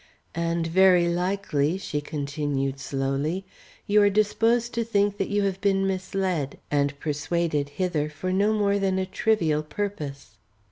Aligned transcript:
"And 0.33 0.65
very 0.65 1.07
likely," 1.07 1.77
she 1.77 2.01
continued 2.01 2.79
slowly, 2.79 3.45
"you 3.85 4.01
are 4.01 4.09
disposed 4.09 4.73
to 4.73 4.83
think 4.83 5.17
that 5.19 5.29
you 5.29 5.43
have 5.43 5.61
been 5.61 5.85
misled 5.85 6.57
and 6.71 6.99
persuaded 6.99 7.69
hither 7.77 8.09
for 8.09 8.33
no 8.33 8.51
more 8.51 8.79
than 8.79 8.97
a 8.97 9.05
trivial 9.05 9.61
purpose." 9.61 10.37